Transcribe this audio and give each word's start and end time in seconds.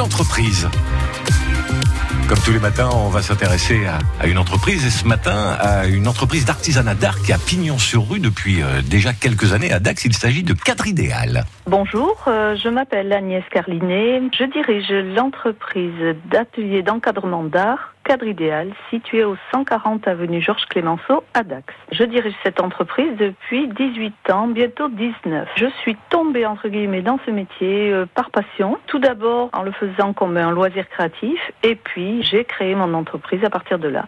Entreprise. 0.00 0.66
Comme 2.26 2.38
tous 2.38 2.52
les 2.52 2.58
matins, 2.58 2.88
on 2.92 3.08
va 3.08 3.20
s'intéresser 3.20 3.80
à, 3.86 4.26
une 4.26 4.38
entreprise 4.38 4.86
et 4.86 4.90
ce 4.90 5.06
matin 5.06 5.56
à 5.60 5.86
une 5.86 6.08
entreprise 6.08 6.46
d'artisanat 6.46 6.94
d'art 6.94 7.20
qui 7.20 7.32
a 7.32 7.38
pignon 7.38 7.76
sur 7.76 8.08
rue 8.08 8.18
depuis 8.18 8.62
euh, 8.62 8.80
déjà 8.82 9.12
quelques 9.12 9.52
années 9.52 9.72
à 9.72 9.78
Dax. 9.78 10.04
Il 10.06 10.14
s'agit 10.14 10.42
de 10.42 10.54
Cadre 10.54 10.86
Idéal. 10.86 11.44
Bonjour, 11.66 12.16
euh, 12.28 12.56
je 12.56 12.68
m'appelle 12.68 13.12
Agnès 13.12 13.44
Carlinet. 13.50 14.22
Je 14.38 14.44
dirige 14.44 14.90
l'entreprise 15.14 16.16
d'atelier 16.30 16.82
d'encadrement 16.82 17.44
d'art 17.44 17.94
Cadre 18.10 18.26
Idéal, 18.26 18.72
situé 18.90 19.22
au 19.22 19.36
140 19.52 20.08
avenue 20.08 20.40
Georges 20.42 20.66
Clémenceau 20.68 21.22
à 21.32 21.44
Dax. 21.44 21.72
Je 21.92 22.02
dirige 22.02 22.34
cette 22.42 22.60
entreprise 22.60 23.16
depuis 23.16 23.68
18 23.68 24.30
ans, 24.32 24.48
bientôt 24.48 24.88
19. 24.88 25.48
Je 25.54 25.66
suis 25.82 25.96
tombée 26.08 26.44
entre 26.44 26.66
guillemets 26.66 27.02
dans 27.02 27.20
ce 27.24 27.30
métier 27.30 27.92
euh, 27.92 28.06
par 28.12 28.32
passion. 28.32 28.78
Tout 28.88 28.98
d'abord 28.98 29.50
en 29.52 29.62
le 29.62 29.70
faisant 29.70 30.12
comme 30.12 30.36
un 30.36 30.50
loisir 30.50 30.88
créatif 30.88 31.38
et 31.62 31.76
puis 31.76 32.24
j'ai 32.24 32.44
créé 32.44 32.74
mon 32.74 32.94
entreprise 32.94 33.44
à 33.44 33.48
partir 33.48 33.78
de 33.78 33.86
là 33.86 34.06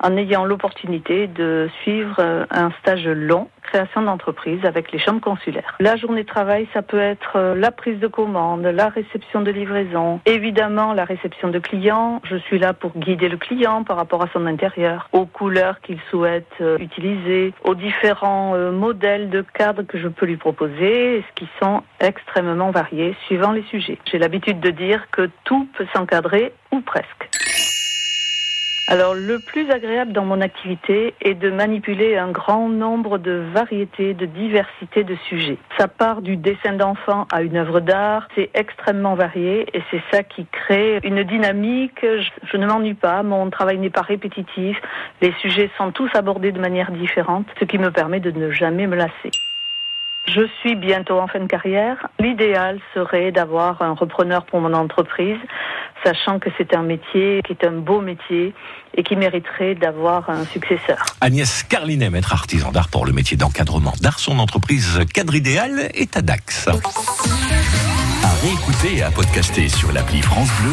en 0.00 0.16
ayant 0.16 0.44
l'opportunité 0.44 1.26
de 1.26 1.68
suivre 1.82 2.16
euh, 2.18 2.44
un 2.50 2.70
stage 2.80 3.06
long, 3.06 3.48
création 3.62 4.02
d'entreprise 4.02 4.64
avec 4.64 4.92
les 4.92 4.98
chambres 4.98 5.20
consulaires. 5.20 5.74
La 5.80 5.96
journée 5.96 6.22
de 6.22 6.28
travail, 6.28 6.68
ça 6.72 6.82
peut 6.82 6.98
être 6.98 7.36
euh, 7.36 7.54
la 7.54 7.70
prise 7.70 7.98
de 7.98 8.06
commande, 8.06 8.62
la 8.62 8.88
réception 8.88 9.40
de 9.40 9.50
livraison, 9.50 10.20
évidemment 10.26 10.92
la 10.92 11.04
réception 11.04 11.48
de 11.48 11.58
clients. 11.58 12.20
Je 12.24 12.36
suis 12.36 12.58
là 12.58 12.72
pour 12.72 12.96
guider 12.96 13.28
le 13.28 13.36
client 13.36 13.84
par 13.84 13.96
rapport 13.96 14.22
à 14.22 14.28
son 14.32 14.46
intérieur, 14.46 15.08
aux 15.12 15.26
couleurs 15.26 15.80
qu'il 15.80 15.98
souhaite 16.10 16.46
euh, 16.60 16.78
utiliser, 16.78 17.52
aux 17.64 17.74
différents 17.74 18.56
modèles 18.72 19.30
de 19.30 19.44
cadres 19.54 19.82
que 19.82 19.98
je 19.98 20.08
peux 20.08 20.26
lui 20.26 20.36
proposer, 20.36 21.24
ce 21.28 21.34
qui 21.34 21.48
sont 21.60 21.82
extrêmement 22.00 22.70
variés 22.70 23.16
suivant 23.26 23.52
les 23.52 23.62
sujets. 23.64 23.98
J'ai 24.10 24.18
l'habitude 24.18 24.60
de 24.60 24.70
dire 24.70 25.06
que 25.10 25.28
tout 25.44 25.68
peut 25.76 25.86
s'encadrer 25.94 26.52
ou 26.72 26.80
presque. 26.80 27.28
Alors 28.90 29.14
le 29.14 29.38
plus 29.38 29.70
agréable 29.70 30.12
dans 30.12 30.24
mon 30.24 30.40
activité 30.40 31.12
est 31.20 31.34
de 31.34 31.50
manipuler 31.50 32.16
un 32.16 32.30
grand 32.30 32.70
nombre 32.70 33.18
de 33.18 33.44
variétés, 33.52 34.14
de 34.14 34.24
diversité 34.24 35.04
de 35.04 35.14
sujets. 35.28 35.58
Ça 35.76 35.88
part 35.88 36.22
du 36.22 36.38
dessin 36.38 36.72
d'enfant 36.72 37.26
à 37.30 37.42
une 37.42 37.58
œuvre 37.58 37.80
d'art, 37.80 38.26
c'est 38.34 38.48
extrêmement 38.54 39.14
varié 39.14 39.66
et 39.74 39.82
c'est 39.90 40.00
ça 40.10 40.22
qui 40.22 40.46
crée 40.46 41.00
une 41.04 41.22
dynamique. 41.22 42.00
Je, 42.00 42.56
ne 42.56 42.66
m'ennuie 42.66 42.94
pas, 42.94 43.22
mon 43.22 43.50
travail 43.50 43.76
n'est 43.76 43.90
pas 43.90 44.00
répétitif, 44.00 44.80
les 45.20 45.34
sujets 45.42 45.70
sont 45.76 45.92
tous 45.92 46.08
abordés 46.14 46.52
de 46.52 46.58
manière 46.58 46.90
différente, 46.90 47.44
ce 47.60 47.66
qui 47.66 47.76
me 47.76 47.90
permet 47.90 48.20
de 48.20 48.30
ne 48.30 48.50
jamais 48.50 48.86
me 48.86 48.96
lasser. 48.96 49.30
Je 50.28 50.46
suis 50.60 50.76
bientôt 50.76 51.18
en 51.18 51.26
fin 51.26 51.40
de 51.40 51.46
carrière. 51.46 52.08
L'idéal 52.18 52.78
serait 52.94 53.32
d'avoir 53.32 53.82
un 53.82 53.92
repreneur 53.92 54.44
pour 54.44 54.60
mon 54.60 54.72
entreprise 54.72 55.38
sachant 56.04 56.38
que 56.38 56.50
c'est 56.56 56.74
un 56.74 56.82
métier 56.82 57.42
qui 57.44 57.52
est 57.52 57.64
un 57.64 57.72
beau 57.72 58.00
métier 58.00 58.54
et 58.96 59.02
qui 59.02 59.16
mériterait 59.16 59.74
d'avoir 59.74 60.28
un 60.30 60.44
successeur. 60.44 61.04
Agnès 61.20 61.62
Carlinet, 61.62 62.10
maître 62.10 62.32
artisan 62.32 62.72
d'art 62.72 62.88
pour 62.88 63.06
le 63.06 63.12
métier 63.12 63.36
d'encadrement 63.36 63.94
d'art, 64.00 64.18
son 64.18 64.38
entreprise 64.38 65.00
Cadre 65.12 65.34
Idéal 65.34 65.90
est 65.94 66.16
à 66.16 66.22
Dax. 66.22 66.68
À 66.68 68.32
réécouter 68.42 68.96
et 68.98 69.02
à 69.02 69.10
podcaster 69.10 69.68
sur 69.68 69.92
l'appli 69.92 70.22
France 70.22 70.50
Bleu 70.60 70.66